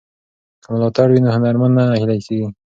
[0.63, 2.47] که ملاتړ وي نو هنرمند نه نهیلی کیږي.